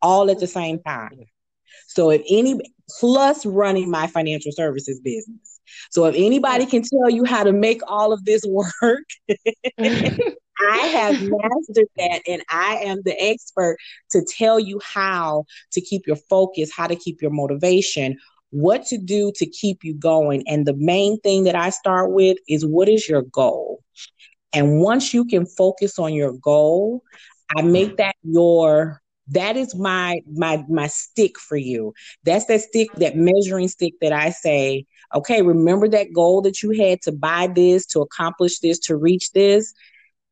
all 0.00 0.30
at 0.30 0.40
the 0.40 0.46
same 0.46 0.80
time. 0.82 1.26
So 1.88 2.10
if 2.10 2.22
any 2.30 2.58
plus 2.98 3.44
running 3.44 3.90
my 3.90 4.06
financial 4.06 4.52
services 4.52 4.98
business. 5.00 5.60
So 5.90 6.06
if 6.06 6.14
anybody 6.16 6.64
can 6.64 6.82
tell 6.82 7.10
you 7.10 7.24
how 7.24 7.44
to 7.44 7.52
make 7.52 7.82
all 7.86 8.14
of 8.14 8.24
this 8.24 8.42
work, 8.46 9.04
I 10.68 10.78
have 10.78 11.14
mastered 11.20 11.88
that 11.96 12.22
and 12.26 12.42
I 12.50 12.76
am 12.84 13.02
the 13.04 13.16
expert 13.20 13.76
to 14.10 14.22
tell 14.22 14.58
you 14.58 14.80
how 14.84 15.44
to 15.72 15.80
keep 15.80 16.06
your 16.06 16.16
focus, 16.16 16.70
how 16.74 16.86
to 16.86 16.96
keep 16.96 17.22
your 17.22 17.30
motivation, 17.30 18.16
what 18.50 18.84
to 18.86 18.98
do 18.98 19.32
to 19.36 19.46
keep 19.46 19.84
you 19.84 19.94
going. 19.94 20.42
And 20.46 20.66
the 20.66 20.76
main 20.76 21.18
thing 21.20 21.44
that 21.44 21.56
I 21.56 21.70
start 21.70 22.12
with 22.12 22.38
is 22.48 22.66
what 22.66 22.88
is 22.88 23.08
your 23.08 23.22
goal? 23.22 23.82
And 24.52 24.80
once 24.80 25.14
you 25.14 25.24
can 25.24 25.46
focus 25.46 25.98
on 25.98 26.12
your 26.12 26.32
goal, 26.32 27.02
I 27.56 27.62
make 27.62 27.96
that 27.98 28.16
your 28.22 29.00
that 29.30 29.56
is 29.56 29.74
my 29.74 30.20
my 30.32 30.64
my 30.68 30.86
stick 30.88 31.38
for 31.38 31.56
you 31.56 31.92
that's 32.24 32.46
that 32.46 32.60
stick 32.60 32.88
that 32.96 33.16
measuring 33.16 33.68
stick 33.68 33.94
that 34.00 34.12
i 34.12 34.30
say 34.30 34.84
okay 35.14 35.40
remember 35.42 35.88
that 35.88 36.12
goal 36.12 36.42
that 36.42 36.62
you 36.62 36.70
had 36.70 37.00
to 37.00 37.12
buy 37.12 37.46
this 37.46 37.86
to 37.86 38.00
accomplish 38.00 38.58
this 38.58 38.78
to 38.78 38.96
reach 38.96 39.30
this 39.32 39.72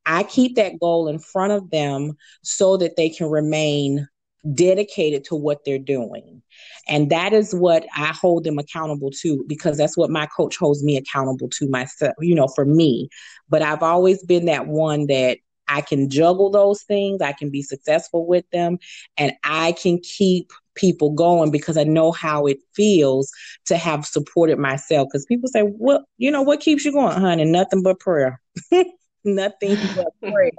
I 0.08 0.22
keep 0.22 0.56
that 0.56 0.80
goal 0.80 1.06
in 1.06 1.18
front 1.18 1.52
of 1.52 1.70
them 1.70 2.16
so 2.42 2.78
that 2.78 2.96
they 2.96 3.10
can 3.10 3.28
remain 3.28 4.08
dedicated 4.54 5.24
to 5.24 5.34
what 5.34 5.64
they're 5.64 5.78
doing. 5.78 6.42
And 6.88 7.10
that 7.10 7.34
is 7.34 7.54
what 7.54 7.84
I 7.94 8.06
hold 8.06 8.44
them 8.44 8.58
accountable 8.58 9.10
to 9.20 9.44
because 9.46 9.76
that's 9.76 9.98
what 9.98 10.10
my 10.10 10.26
coach 10.26 10.56
holds 10.56 10.82
me 10.82 10.96
accountable 10.96 11.50
to 11.50 11.68
myself, 11.68 12.14
you 12.20 12.34
know, 12.34 12.48
for 12.48 12.64
me. 12.64 13.10
But 13.50 13.60
I've 13.60 13.82
always 13.82 14.24
been 14.24 14.46
that 14.46 14.66
one 14.66 15.06
that 15.08 15.38
I 15.68 15.82
can 15.82 16.08
juggle 16.08 16.50
those 16.50 16.82
things, 16.84 17.20
I 17.20 17.32
can 17.32 17.50
be 17.50 17.60
successful 17.60 18.26
with 18.26 18.48
them, 18.50 18.78
and 19.18 19.32
I 19.44 19.72
can 19.72 19.98
keep 19.98 20.50
people 20.74 21.10
going 21.10 21.50
because 21.50 21.76
I 21.76 21.84
know 21.84 22.12
how 22.12 22.46
it 22.46 22.58
feels 22.74 23.30
to 23.66 23.76
have 23.76 24.06
supported 24.06 24.58
myself. 24.58 25.08
Because 25.08 25.26
people 25.26 25.50
say, 25.50 25.64
Well, 25.66 26.06
you 26.16 26.30
know, 26.30 26.40
what 26.40 26.60
keeps 26.60 26.86
you 26.86 26.92
going, 26.92 27.20
honey? 27.20 27.44
Nothing 27.44 27.82
but 27.82 28.00
prayer. 28.00 28.40
nothing 29.24 29.76
but 29.96 30.32
prayer. 30.32 30.50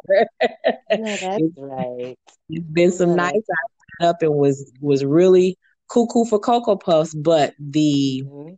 no, 0.91 1.15
that's 1.15 1.43
right. 1.57 2.17
It's 2.49 2.69
been 2.71 2.91
some 2.91 3.15
nights 3.15 3.47
I 3.49 4.05
up 4.05 4.21
and 4.21 4.33
was 4.35 4.71
was 4.79 5.03
really 5.03 5.57
cuckoo 5.89 6.25
for 6.25 6.39
cocoa 6.39 6.75
puffs, 6.75 7.13
but 7.13 7.53
the 7.59 8.23
mm-hmm. 8.25 8.53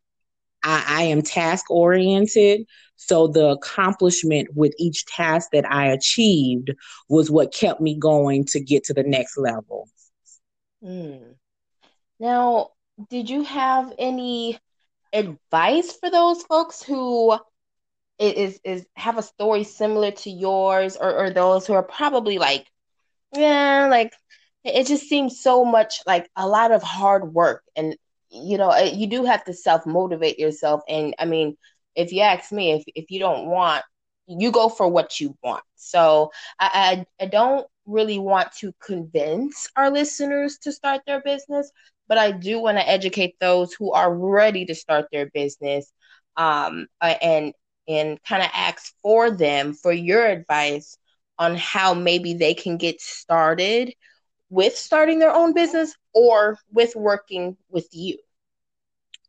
I, 0.64 0.84
I 0.88 1.04
am 1.04 1.22
task 1.22 1.70
oriented. 1.70 2.66
So 2.98 3.28
the 3.28 3.48
accomplishment 3.48 4.50
with 4.54 4.74
each 4.78 5.06
task 5.08 5.50
that 5.54 5.70
I 5.70 5.88
achieved 5.88 6.72
was 7.10 7.32
what 7.32 7.54
kept 7.54 7.82
me 7.82 7.98
going 7.98 8.46
to 8.46 8.60
get 8.60 8.84
to 8.86 8.94
the 8.94 9.04
next 9.04 9.38
level. 9.38 9.90
Mm. 10.84 11.36
Now, 12.20 12.70
did 13.10 13.30
you 13.30 13.44
have 13.44 13.92
any 13.98 14.60
advice 15.14 15.94
for 15.94 16.12
those 16.12 16.44
folks 16.44 16.84
who 16.84 17.38
is 18.22 18.60
is 18.64 18.86
have 18.96 19.18
a 19.18 19.24
story 19.24 19.64
similar 19.64 20.12
to 20.12 20.30
yours 20.30 20.98
or, 20.98 21.14
or 21.14 21.30
those 21.32 21.66
who 21.68 21.74
are 21.74 21.84
probably 21.84 22.38
like 22.38 22.66
yeah 23.36 23.88
like 23.90 24.14
it 24.64 24.88
just 24.88 25.08
seems 25.08 25.42
so 25.42 25.64
much 25.66 26.02
like 26.06 26.30
a 26.36 26.48
lot 26.48 26.72
of 26.72 26.84
hard 26.84 27.34
work. 27.34 27.64
And 27.76 27.96
you 28.30 28.58
know 28.58 28.76
you 28.78 29.08
do 29.08 29.26
have 29.26 29.44
to 29.46 29.54
self 29.54 29.86
motivate 29.86 30.40
yourself. 30.40 30.82
And 30.88 31.14
i 31.20 31.26
mean 31.26 31.56
if 31.96 32.12
you 32.12 32.22
ask 32.22 32.52
me 32.52 32.72
if, 32.74 32.84
if 32.96 33.12
you 33.12 33.20
don't 33.20 33.48
want 33.48 33.84
you 34.28 34.52
go 34.52 34.70
for 34.70 34.88
what 34.88 35.20
you 35.20 35.36
want. 35.44 35.64
So 35.76 36.32
I, 36.60 37.06
I 37.20 37.26
i 37.26 37.28
don't 37.28 37.68
really 37.86 38.20
want 38.20 38.52
to 38.60 38.74
convince 38.84 39.68
our 39.76 39.90
listeners 39.92 40.58
to 40.64 40.72
start 40.72 41.02
their 41.08 41.22
business 41.22 41.72
but 42.08 42.18
i 42.18 42.32
do 42.32 42.60
want 42.60 42.78
to 42.78 42.88
educate 42.88 43.36
those 43.40 43.74
who 43.74 43.92
are 43.92 44.14
ready 44.14 44.66
to 44.66 44.76
start 44.76 45.06
their 45.12 45.30
business 45.34 45.92
um 46.38 46.88
and 47.02 47.54
and 47.88 48.22
kind 48.24 48.44
of 48.44 48.50
ask 48.54 48.94
for 49.02 49.32
them 49.32 49.74
for 49.74 49.92
your 49.92 50.26
advice 50.26 50.98
on 51.38 51.56
how 51.56 51.94
maybe 51.94 52.34
they 52.34 52.54
can 52.54 52.78
get 52.78 53.02
started 53.02 53.94
with 54.50 54.76
starting 54.78 55.20
their 55.20 55.34
own 55.34 55.54
business 55.54 55.96
or 56.14 56.58
with 56.72 56.96
working 56.96 57.58
with 57.70 57.88
you. 57.92 58.18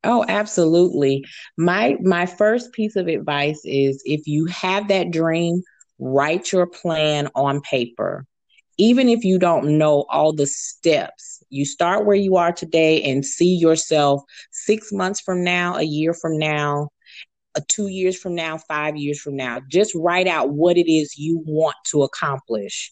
Oh, 0.04 0.24
absolutely. 0.28 1.24
My 1.56 1.96
my 2.02 2.26
first 2.26 2.72
piece 2.72 2.96
of 2.96 3.06
advice 3.06 3.60
is 3.64 4.02
if 4.04 4.26
you 4.26 4.46
have 4.46 4.88
that 4.88 5.10
dream, 5.10 5.62
write 5.98 6.52
your 6.52 6.66
plan 6.66 7.28
on 7.34 7.60
paper. 7.60 8.26
Even 8.78 9.08
if 9.08 9.22
you 9.24 9.38
don't 9.38 9.78
know 9.78 10.04
all 10.08 10.32
the 10.32 10.46
steps, 10.46 11.42
you 11.50 11.64
start 11.64 12.04
where 12.04 12.16
you 12.16 12.36
are 12.36 12.52
today 12.52 13.02
and 13.02 13.24
see 13.24 13.54
yourself 13.54 14.22
6 14.50 14.92
months 14.92 15.20
from 15.20 15.44
now, 15.44 15.76
a 15.76 15.82
year 15.82 16.14
from 16.14 16.38
now, 16.38 16.88
two 17.68 17.88
years 17.88 18.18
from 18.18 18.34
now, 18.34 18.58
five 18.58 18.96
years 18.96 19.20
from 19.20 19.36
now. 19.36 19.60
Just 19.68 19.94
write 19.94 20.26
out 20.26 20.50
what 20.50 20.76
it 20.76 20.90
is 20.90 21.18
you 21.18 21.42
want 21.46 21.76
to 21.90 22.02
accomplish. 22.02 22.90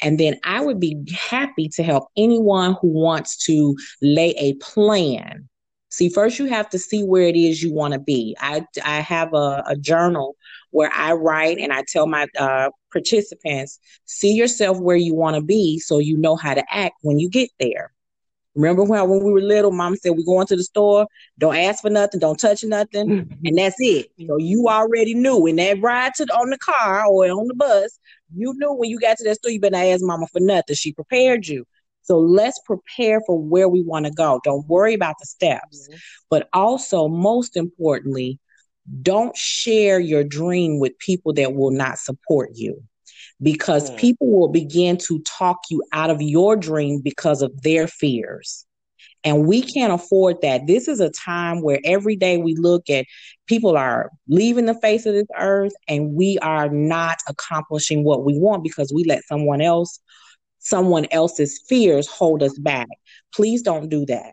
And 0.00 0.18
then 0.18 0.38
I 0.44 0.60
would 0.60 0.80
be 0.80 0.96
happy 1.14 1.68
to 1.70 1.82
help 1.82 2.08
anyone 2.16 2.76
who 2.80 2.88
wants 2.88 3.36
to 3.46 3.76
lay 4.00 4.30
a 4.30 4.54
plan. 4.54 5.48
See, 5.90 6.08
first 6.08 6.38
you 6.38 6.46
have 6.46 6.70
to 6.70 6.78
see 6.78 7.04
where 7.04 7.24
it 7.24 7.36
is 7.36 7.62
you 7.62 7.72
want 7.72 7.92
to 7.94 8.00
be. 8.00 8.34
I, 8.40 8.66
I 8.84 9.00
have 9.00 9.34
a, 9.34 9.62
a 9.66 9.76
journal 9.76 10.36
where 10.70 10.90
I 10.92 11.12
write 11.12 11.58
and 11.58 11.72
I 11.72 11.84
tell 11.86 12.06
my 12.06 12.26
uh, 12.38 12.70
participants, 12.90 13.78
see 14.06 14.32
yourself 14.32 14.80
where 14.80 14.96
you 14.96 15.14
want 15.14 15.36
to 15.36 15.42
be 15.42 15.78
so 15.78 15.98
you 15.98 16.16
know 16.16 16.34
how 16.34 16.54
to 16.54 16.64
act 16.70 16.96
when 17.02 17.18
you 17.18 17.28
get 17.28 17.50
there. 17.60 17.92
Remember 18.54 18.84
when 18.84 19.08
when 19.08 19.24
we 19.24 19.32
were 19.32 19.40
little, 19.40 19.70
mom 19.70 19.96
said 19.96 20.10
we 20.10 20.24
going 20.24 20.46
to 20.48 20.56
the 20.56 20.64
store, 20.64 21.06
don't 21.38 21.56
ask 21.56 21.80
for 21.80 21.90
nothing, 21.90 22.20
don't 22.20 22.38
touch 22.38 22.62
nothing, 22.64 23.08
mm-hmm. 23.08 23.46
and 23.46 23.58
that's 23.58 23.76
it. 23.78 24.08
So 24.26 24.36
you 24.36 24.68
already 24.68 25.14
knew 25.14 25.46
in 25.46 25.56
that 25.56 25.80
ride 25.80 26.12
to 26.16 26.26
the, 26.26 26.34
on 26.34 26.50
the 26.50 26.58
car 26.58 27.06
or 27.06 27.24
on 27.26 27.48
the 27.48 27.54
bus, 27.54 27.98
you 28.34 28.52
knew 28.56 28.74
when 28.74 28.90
you 28.90 29.00
got 29.00 29.16
to 29.18 29.24
that 29.24 29.36
store, 29.36 29.50
you 29.50 29.60
better 29.60 29.76
ask 29.76 30.02
mama 30.02 30.26
for 30.32 30.40
nothing. 30.40 30.76
She 30.76 30.92
prepared 30.92 31.46
you. 31.46 31.64
So 32.02 32.18
let's 32.18 32.60
prepare 32.66 33.20
for 33.26 33.38
where 33.38 33.68
we 33.68 33.82
want 33.82 34.06
to 34.06 34.12
go. 34.12 34.40
Don't 34.44 34.66
worry 34.68 34.92
about 34.92 35.14
the 35.18 35.26
steps. 35.26 35.88
Mm-hmm. 35.88 35.98
But 36.28 36.48
also, 36.52 37.08
most 37.08 37.56
importantly, 37.56 38.38
don't 39.00 39.36
share 39.36 40.00
your 40.00 40.24
dream 40.24 40.78
with 40.78 40.98
people 40.98 41.32
that 41.34 41.54
will 41.54 41.70
not 41.70 41.98
support 41.98 42.50
you 42.54 42.82
because 43.42 43.90
mm. 43.90 43.98
people 43.98 44.30
will 44.30 44.48
begin 44.48 44.96
to 44.96 45.22
talk 45.38 45.58
you 45.70 45.82
out 45.92 46.10
of 46.10 46.22
your 46.22 46.56
dream 46.56 47.00
because 47.02 47.42
of 47.42 47.62
their 47.62 47.86
fears. 47.86 48.64
And 49.24 49.46
we 49.46 49.62
can't 49.62 49.92
afford 49.92 50.40
that. 50.42 50.66
This 50.66 50.88
is 50.88 50.98
a 50.98 51.10
time 51.10 51.62
where 51.62 51.78
every 51.84 52.16
day 52.16 52.38
we 52.38 52.56
look 52.56 52.90
at 52.90 53.06
people 53.46 53.76
are 53.76 54.10
leaving 54.28 54.66
the 54.66 54.78
face 54.80 55.06
of 55.06 55.14
this 55.14 55.28
earth 55.38 55.72
and 55.86 56.14
we 56.14 56.38
are 56.40 56.68
not 56.68 57.18
accomplishing 57.28 58.02
what 58.02 58.24
we 58.24 58.36
want 58.36 58.64
because 58.64 58.92
we 58.92 59.04
let 59.04 59.24
someone 59.24 59.60
else 59.60 60.00
someone 60.62 61.06
else's 61.10 61.60
fears 61.68 62.06
hold 62.06 62.42
us 62.42 62.56
back. 62.58 62.88
Please 63.34 63.62
don't 63.62 63.88
do 63.88 64.06
that. 64.06 64.32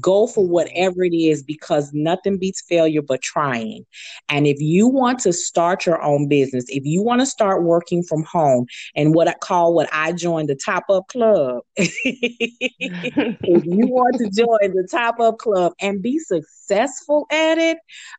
Go 0.00 0.26
for 0.26 0.46
whatever 0.46 1.04
it 1.04 1.14
is 1.14 1.42
because 1.42 1.90
nothing 1.92 2.38
beats 2.38 2.62
failure 2.68 3.02
but 3.02 3.22
trying. 3.22 3.84
And 4.28 4.46
if 4.46 4.60
you 4.60 4.86
want 4.86 5.18
to 5.20 5.32
start 5.32 5.86
your 5.86 6.02
own 6.02 6.28
business, 6.28 6.66
if 6.68 6.84
you 6.84 7.02
want 7.02 7.20
to 7.20 7.26
start 7.26 7.62
working 7.62 8.02
from 8.02 8.22
home 8.24 8.66
and 8.94 9.14
what 9.14 9.28
I 9.28 9.34
call 9.34 9.74
what 9.74 9.88
I 9.92 10.12
joined 10.12 10.48
the 10.48 10.56
top 10.56 10.84
up 10.90 11.08
club, 11.08 11.62
if 11.76 13.64
you 13.64 13.86
want 13.86 14.16
to 14.18 14.30
join 14.30 14.74
the 14.74 14.86
top 14.90 15.20
up 15.20 15.38
club 15.38 15.72
and 15.80 16.02
be 16.02 16.18
successful 16.18 17.26
at 17.30 17.58
it, 17.58 17.78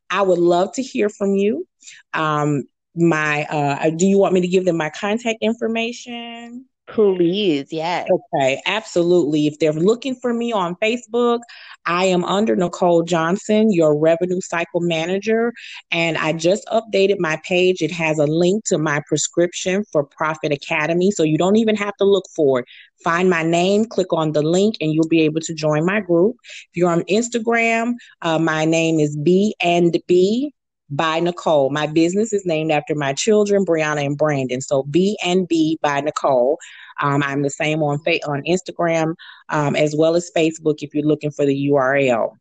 I 0.09 0.21
would 0.21 0.39
love 0.39 0.73
to 0.73 0.81
hear 0.81 1.09
from 1.09 1.35
you. 1.35 1.67
Um, 2.13 2.63
my 2.95 3.43
uh, 3.43 3.91
do 3.91 4.05
you 4.07 4.17
want 4.17 4.33
me 4.33 4.41
to 4.41 4.47
give 4.47 4.65
them 4.65 4.77
my 4.77 4.89
contact 4.89 5.37
information? 5.41 6.65
Please, 6.89 7.71
yes. 7.71 8.07
Okay, 8.33 8.61
absolutely. 8.65 9.45
If 9.45 9.59
they're 9.59 9.71
looking 9.71 10.15
for 10.15 10.33
me 10.33 10.51
on 10.51 10.75
Facebook, 10.81 11.39
I 11.85 12.05
am 12.05 12.25
under 12.25 12.55
Nicole 12.55 13.03
Johnson, 13.03 13.71
your 13.71 13.97
revenue 13.97 14.41
cycle 14.41 14.81
manager. 14.81 15.53
And 15.91 16.17
I 16.17 16.33
just 16.33 16.65
updated 16.67 17.17
my 17.19 17.39
page. 17.43 17.81
It 17.81 17.91
has 17.91 18.17
a 18.17 18.25
link 18.25 18.65
to 18.65 18.79
my 18.79 19.01
prescription 19.07 19.83
for 19.91 20.03
Profit 20.03 20.51
Academy. 20.51 21.11
So 21.11 21.21
you 21.21 21.37
don't 21.37 21.57
even 21.57 21.75
have 21.75 21.95
to 21.97 22.05
look 22.05 22.25
for 22.35 22.61
it. 22.61 22.65
Find 23.03 23.29
my 23.29 23.43
name, 23.43 23.85
click 23.85 24.11
on 24.11 24.31
the 24.31 24.41
link, 24.41 24.75
and 24.81 24.91
you'll 24.91 25.07
be 25.07 25.21
able 25.21 25.41
to 25.41 25.53
join 25.53 25.85
my 25.85 26.01
group. 26.01 26.37
If 26.43 26.77
you're 26.77 26.89
on 26.89 27.03
Instagram, 27.03 27.93
uh, 28.23 28.39
my 28.39 28.65
name 28.65 28.99
is 28.99 29.15
B 29.15 29.55
and 29.61 29.95
B 30.07 30.53
by 30.89 31.19
Nicole. 31.19 31.69
My 31.69 31.87
business 31.87 32.33
is 32.33 32.45
named 32.45 32.71
after 32.71 32.95
my 32.95 33.13
children, 33.13 33.65
Brianna 33.65 34.05
and 34.05 34.17
Brandon. 34.17 34.61
So 34.61 34.83
B 34.83 35.17
and 35.23 35.47
B 35.47 35.77
by 35.81 36.01
Nicole. 36.01 36.57
Um, 37.01 37.23
I'm 37.23 37.41
the 37.41 37.49
same 37.49 37.81
on 37.81 37.99
on 38.27 38.43
Instagram 38.43 39.15
um, 39.49 39.75
as 39.75 39.95
well 39.95 40.15
as 40.15 40.31
Facebook 40.35 40.77
if 40.81 40.93
you're 40.93 41.05
looking 41.05 41.31
for 41.31 41.45
the 41.45 41.69
URL. 41.69 42.31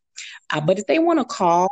Uh, 0.51 0.61
but 0.61 0.79
if 0.79 0.87
they 0.87 0.99
want 0.99 1.19
to 1.19 1.25
call, 1.25 1.69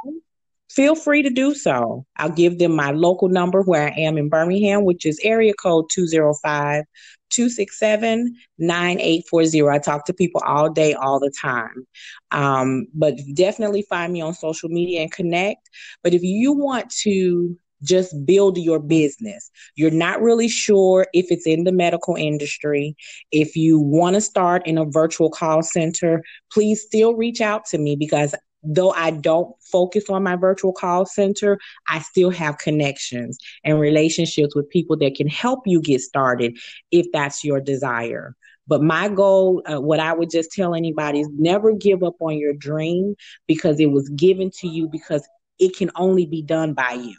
feel 0.71 0.95
free 0.95 1.23
to 1.23 1.31
do 1.31 1.55
so. 1.55 2.05
I'll 2.17 2.31
give 2.31 2.59
them 2.59 2.75
my 2.75 2.91
local 2.91 3.29
number 3.29 3.63
where 3.63 3.89
I 3.89 4.01
am 4.01 4.19
in 4.19 4.29
Birmingham, 4.29 4.85
which 4.85 5.07
is 5.07 5.21
area 5.23 5.55
code 5.55 5.87
205 5.93 6.85
267 7.31 8.35
9840. 8.59 9.69
I 9.69 9.79
talk 9.79 10.05
to 10.07 10.15
people 10.15 10.43
all 10.47 10.71
day, 10.71 10.95
all 10.95 11.21
the 11.21 11.33
time. 11.41 11.87
Um, 12.31 12.87
but 12.95 13.19
definitely 13.35 13.83
find 13.83 14.13
me 14.13 14.21
on 14.21 14.35
social 14.35 14.69
media 14.69 15.03
and 15.03 15.13
connect. 15.13 15.69
But 16.03 16.15
if 16.15 16.23
you 16.23 16.53
want 16.53 16.91
to 17.03 17.57
just 17.83 18.15
build 18.25 18.59
your 18.59 18.79
business. 18.79 19.51
You're 19.75 19.91
not 19.91 20.23
really 20.23 20.49
sure 20.49 21.07
if 21.13 21.27
it's 21.31 21.47
in 21.47 21.65
the 21.65 21.73
medical 21.73 22.15
industry. 22.15 22.97
If 23.33 23.57
you 23.57 23.79
want 23.79 24.15
to 24.15 24.21
start 24.21 24.67
in 24.67 24.79
a 24.79 24.85
virtual 24.85 25.31
call 25.31 25.63
center, 25.63 26.23
please 26.51 26.83
still 26.83 27.15
reach 27.15 27.41
out 27.41 27.67
to 27.67 27.79
me 27.79 27.97
because 27.97 28.35
though 28.67 28.91
I 28.91 29.11
don't 29.11 29.55
focus 29.63 30.11
on 30.11 30.23
my 30.23 30.37
virtual 30.37 30.73
call 30.73 31.07
center, 31.07 31.59
I 31.89 32.01
still 32.01 32.31
have 32.31 32.59
connections 32.59 33.39
and 33.65 33.81
relationships 33.81 34.55
with 34.55 34.69
people 34.69 34.97
that 34.99 35.15
can 35.15 35.29
help 35.29 35.61
you 35.67 35.81
get 35.81 36.01
started 36.01 36.59
if 36.91 37.07
that's 37.13 37.45
your 37.45 37.61
desire. 37.61 38.35
But 38.67 38.83
my 38.83 39.09
goal, 39.09 39.63
uh, 39.65 39.81
what 39.81 40.01
I 40.01 40.13
would 40.13 40.31
just 40.31 40.51
tell 40.53 40.75
anybody 40.75 41.21
is 41.21 41.29
never 41.39 41.73
give 41.73 42.03
up 42.03 42.17
on 42.21 42.37
your 42.37 42.53
dream 42.53 43.15
because 43.47 43.79
it 43.79 43.93
was 43.93 44.09
given 44.11 44.51
to 44.59 44.67
you 44.69 44.89
because 44.89 45.27
it 45.59 45.77
can 45.77 45.91
only 45.95 46.27
be 46.27 46.43
done 46.43 46.75
by 46.75 46.93
you. 46.93 47.17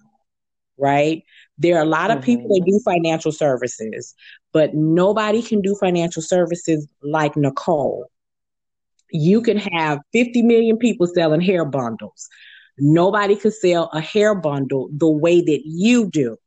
Right? 0.77 1.24
There 1.58 1.77
are 1.77 1.82
a 1.82 1.86
lot 1.86 2.12
of 2.12 2.18
mm-hmm. 2.18 2.25
people 2.25 2.48
that 2.50 2.66
do 2.66 2.80
financial 2.86 3.32
services, 3.32 4.13
but 4.51 4.75
nobody 4.75 5.42
can 5.42 5.62
do 5.62 5.75
financial 5.75 6.22
services 6.22 6.88
like 7.01 7.36
Nicole 7.36 8.08
you 9.12 9.42
can 9.42 9.58
have 9.58 10.00
50 10.14 10.42
million 10.42 10.78
people 10.78 11.08
selling 11.08 11.42
hair 11.42 11.66
bundles. 11.66 12.28
Nobody 12.78 13.36
could 13.36 13.54
sell 13.54 13.90
a 13.94 14.00
hair 14.00 14.36
bundle 14.36 14.90
the 14.92 15.10
way 15.10 15.42
that 15.42 15.62
you 15.66 16.10
do 16.10 16.38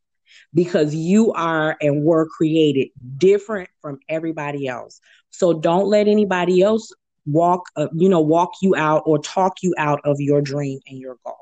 because 0.55 0.95
you 0.95 1.33
are 1.33 1.77
and 1.81 2.05
were 2.05 2.27
created 2.27 2.88
different 3.16 3.68
from 3.81 3.99
everybody 4.09 4.66
else. 4.66 5.01
So 5.31 5.55
don't 5.55 5.87
let 5.87 6.09
anybody 6.09 6.62
else 6.62 6.92
walk, 7.27 7.62
uh, 7.77 7.88
you 7.94 8.09
know, 8.09 8.20
walk 8.20 8.51
you 8.62 8.75
out 8.77 9.03
or 9.07 9.18
talk 9.18 9.62
you 9.62 9.75
out 9.79 10.01
of 10.05 10.16
your 10.20 10.40
dream 10.40 10.81
and 10.88 10.99
your 10.99 11.16
goal. 11.25 11.37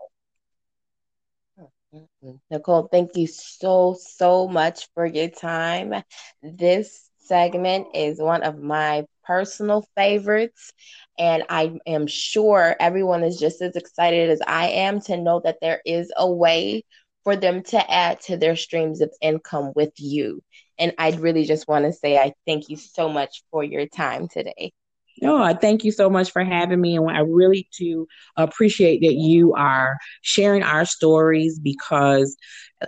Mm-hmm. 1.95 2.33
Nicole, 2.51 2.89
thank 2.91 3.17
you 3.17 3.27
so, 3.27 3.97
so 3.99 4.47
much 4.47 4.89
for 4.95 5.07
your 5.07 5.29
time. 5.29 5.95
This 6.43 7.11
segment 7.19 7.89
is 7.95 8.19
one 8.21 8.43
of 8.43 8.59
my 8.59 9.05
personal 9.29 9.87
favorites. 9.97 10.73
And 11.19 11.45
I 11.49 11.79
am 11.87 12.09
sure 12.09 12.75
everyone 12.81 13.23
is 13.23 13.39
just 13.39 13.63
as 13.63 13.77
excited 13.77 14.31
as 14.31 14.41
I 14.47 14.69
am 14.69 15.01
to 15.03 15.17
know 15.17 15.41
that 15.45 15.59
there 15.61 15.83
is 15.85 16.11
a 16.17 16.31
way 16.31 16.85
for 17.25 17.37
them 17.37 17.63
to 17.65 17.91
add 17.91 18.21
to 18.23 18.37
their 18.37 18.57
streams 18.57 19.03
of 19.03 19.13
income 19.21 19.73
with 19.77 19.93
you. 19.99 20.43
And 20.79 20.95
I'd 20.99 21.21
really 21.21 21.45
just 21.45 21.69
want 21.69 21.85
to 21.85 21.93
say 21.93 22.17
I 22.17 22.33
thank 22.47 22.71
you 22.71 22.77
so 22.77 23.09
much 23.09 23.43
for 23.51 23.63
your 23.63 23.87
time 23.87 24.29
today. 24.29 24.73
No, 25.21 25.43
I 25.43 25.55
thank 25.55 25.85
you 25.85 25.91
so 25.91 26.09
much 26.09 26.31
for 26.31 26.45
having 26.45 26.81
me. 26.81 26.97
And 26.97 27.11
I 27.11 27.21
really 27.21 27.69
do 27.77 28.07
appreciate 28.37 29.01
that 29.01 29.15
you 29.15 29.55
are 29.55 29.99
sharing 30.23 30.63
our 30.63 30.85
stories 30.85 31.59
because, 31.59 32.37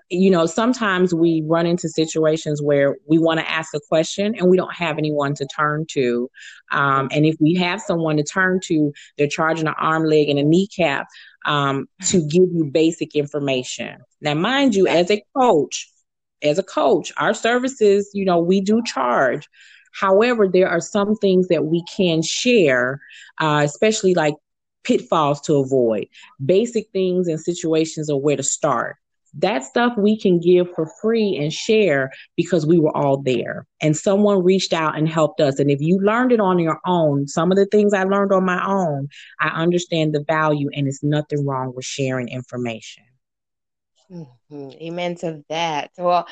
you 0.09 0.31
know, 0.31 0.47
sometimes 0.47 1.13
we 1.13 1.43
run 1.47 1.67
into 1.67 1.89
situations 1.89 2.63
where 2.63 2.97
we 3.07 3.19
want 3.19 3.41
to 3.41 3.51
ask 3.51 3.75
a 3.75 3.81
question 3.89 4.35
and 4.37 4.49
we 4.49 4.57
don't 4.57 4.75
have 4.75 4.99
anyone 4.99 5.35
to 5.35 5.47
turn 5.47 5.85
to. 5.91 6.31
Um, 6.71 7.09
and 7.11 7.27
if 7.27 7.37
we 7.41 7.55
have 7.55 7.81
someone 7.81 8.17
to 8.17 8.23
turn 8.23 8.61
to, 8.65 8.93
they're 9.19 9.27
charging 9.27 9.67
an 9.67 9.75
arm, 9.79 10.05
leg, 10.05 10.29
and 10.29 10.39
a 10.39 10.45
kneecap 10.45 11.09
um, 11.47 11.89
to 12.07 12.21
give 12.21 12.49
you 12.53 12.71
basic 12.73 13.15
information. 13.17 13.99
Now, 14.21 14.35
mind 14.35 14.75
you, 14.75 14.87
as 14.87 15.11
a 15.11 15.23
coach, 15.37 15.91
as 16.43 16.59
a 16.59 16.63
coach, 16.63 17.13
our 17.19 17.35
services, 17.35 18.11
you 18.15 18.25
know, 18.25 18.39
we 18.39 18.61
do 18.61 18.83
charge. 18.85 19.49
However, 19.93 20.47
there 20.47 20.69
are 20.69 20.81
some 20.81 21.17
things 21.17 21.49
that 21.49 21.65
we 21.65 21.83
can 21.97 22.23
share, 22.23 23.01
uh, 23.41 23.63
especially 23.65 24.15
like 24.15 24.35
pitfalls 24.85 25.41
to 25.43 25.57
avoid, 25.57 26.07
basic 26.45 26.91
things 26.93 27.27
and 27.27 27.41
situations 27.41 28.09
of 28.09 28.21
where 28.21 28.37
to 28.37 28.43
start. 28.43 28.97
That 29.35 29.65
stuff 29.65 29.93
we 29.97 30.19
can 30.19 30.41
give 30.41 30.73
for 30.75 30.91
free 31.01 31.37
and 31.37 31.53
share 31.53 32.11
because 32.37 32.67
we 32.67 32.79
were 32.79 32.97
all 32.97 33.23
there 33.23 33.67
and 33.81 33.97
someone 33.97 34.43
reached 34.43 34.73
out 34.73 34.99
and 34.99 35.09
helped 35.09 35.41
us. 35.41 35.59
And 35.59 35.71
if 35.71 35.81
you 35.81 35.99
learned 36.01 36.33
it 36.33 36.41
on 36.41 36.59
your 36.59 36.81
own, 36.87 37.29
some 37.29 37.51
of 37.53 37.57
the 37.57 37.67
things 37.67 37.95
I 37.95 38.05
learned 38.05 38.33
on 38.33 38.45
my 38.45 38.65
own, 38.67 39.09
I 39.41 39.49
understand 39.49 40.15
the 40.15 40.25
value 40.27 40.69
and 40.75 40.89
it's 40.89 41.03
nothing 41.03 41.47
wrong 41.47 41.73
with 41.75 41.85
sharing 41.85 42.29
information. 42.29 43.05
Mm-hmm. 44.11 44.71
Amen 44.83 45.15
to 45.17 45.45
that. 45.49 45.91
Well, 45.97 46.27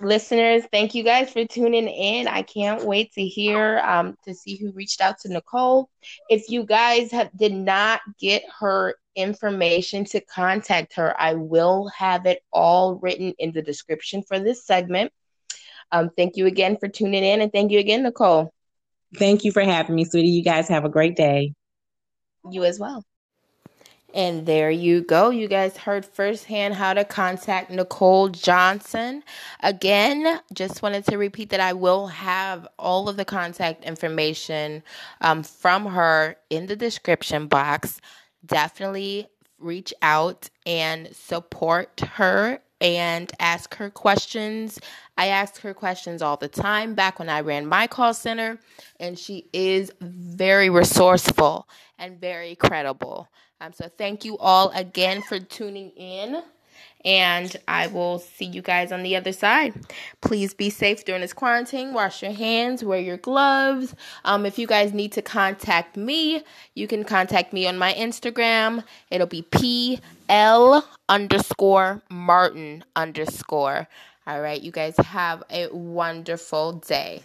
listeners, 0.00 0.64
thank 0.72 0.94
you 0.94 1.04
guys 1.04 1.30
for 1.32 1.44
tuning 1.44 1.86
in. 1.86 2.26
I 2.26 2.42
can't 2.42 2.84
wait 2.84 3.12
to 3.12 3.24
hear 3.24 3.78
um, 3.78 4.16
to 4.24 4.34
see 4.34 4.56
who 4.56 4.72
reached 4.72 5.00
out 5.00 5.18
to 5.20 5.28
Nicole. 5.28 5.88
If 6.28 6.48
you 6.48 6.64
guys 6.64 7.12
have 7.12 7.30
did 7.36 7.54
not 7.54 8.00
get 8.20 8.42
her 8.58 8.96
information 9.14 10.04
to 10.06 10.20
contact 10.20 10.94
her, 10.94 11.14
I 11.20 11.34
will 11.34 11.88
have 11.96 12.26
it 12.26 12.42
all 12.52 12.96
written 12.96 13.34
in 13.38 13.52
the 13.52 13.62
description 13.62 14.22
for 14.22 14.40
this 14.40 14.66
segment. 14.66 15.12
Um, 15.92 16.10
thank 16.16 16.36
you 16.36 16.46
again 16.46 16.76
for 16.78 16.88
tuning 16.88 17.22
in, 17.22 17.40
and 17.40 17.52
thank 17.52 17.70
you 17.70 17.78
again, 17.78 18.02
Nicole. 18.02 18.52
Thank 19.16 19.44
you 19.44 19.52
for 19.52 19.62
having 19.62 19.94
me, 19.94 20.04
sweetie. 20.04 20.28
You 20.28 20.42
guys 20.42 20.68
have 20.68 20.84
a 20.84 20.88
great 20.88 21.16
day. 21.16 21.52
You 22.50 22.64
as 22.64 22.80
well. 22.80 23.04
And 24.14 24.44
there 24.44 24.70
you 24.70 25.02
go. 25.02 25.30
You 25.30 25.48
guys 25.48 25.76
heard 25.76 26.04
firsthand 26.04 26.74
how 26.74 26.92
to 26.94 27.04
contact 27.04 27.70
Nicole 27.70 28.28
Johnson. 28.28 29.22
Again, 29.60 30.40
just 30.52 30.82
wanted 30.82 31.06
to 31.06 31.16
repeat 31.16 31.50
that 31.50 31.60
I 31.60 31.72
will 31.72 32.08
have 32.08 32.68
all 32.78 33.08
of 33.08 33.16
the 33.16 33.24
contact 33.24 33.84
information 33.84 34.82
um, 35.20 35.42
from 35.42 35.86
her 35.86 36.36
in 36.50 36.66
the 36.66 36.76
description 36.76 37.46
box. 37.46 38.00
Definitely 38.44 39.28
reach 39.58 39.94
out 40.02 40.50
and 40.66 41.14
support 41.14 42.00
her 42.00 42.60
and 42.82 43.30
ask 43.38 43.76
her 43.76 43.88
questions. 43.88 44.78
I 45.16 45.28
ask 45.28 45.60
her 45.60 45.72
questions 45.72 46.20
all 46.20 46.36
the 46.36 46.48
time 46.48 46.94
back 46.94 47.18
when 47.20 47.28
I 47.28 47.40
ran 47.40 47.64
my 47.66 47.86
call 47.86 48.12
center, 48.12 48.58
and 48.98 49.16
she 49.18 49.46
is 49.52 49.92
very 50.00 50.68
resourceful 50.68 51.68
and 51.98 52.20
very 52.20 52.56
credible. 52.56 53.28
Um, 53.60 53.72
so 53.72 53.88
thank 53.88 54.24
you 54.24 54.36
all 54.38 54.70
again 54.70 55.22
for 55.22 55.38
tuning 55.38 55.90
in. 55.90 56.42
And 57.04 57.56
I 57.66 57.88
will 57.88 58.20
see 58.20 58.44
you 58.44 58.62
guys 58.62 58.92
on 58.92 59.02
the 59.02 59.16
other 59.16 59.32
side. 59.32 59.74
Please 60.20 60.54
be 60.54 60.70
safe 60.70 61.04
during 61.04 61.20
this 61.20 61.32
quarantine. 61.32 61.92
Wash 61.92 62.22
your 62.22 62.32
hands, 62.32 62.84
wear 62.84 63.00
your 63.00 63.16
gloves. 63.16 63.94
Um, 64.24 64.46
if 64.46 64.56
you 64.56 64.68
guys 64.68 64.92
need 64.92 65.10
to 65.12 65.22
contact 65.22 65.96
me, 65.96 66.44
you 66.74 66.86
can 66.86 67.02
contact 67.02 67.52
me 67.52 67.66
on 67.66 67.76
my 67.76 67.92
Instagram. 67.94 68.84
It'll 69.10 69.26
be 69.26 69.42
PL 70.32 70.82
underscore 71.10 72.00
Martin 72.08 72.84
underscore. 72.96 73.86
All 74.26 74.40
right, 74.40 74.62
you 74.62 74.70
guys 74.70 74.96
have 74.96 75.42
a 75.50 75.68
wonderful 75.70 76.72
day. 76.72 77.22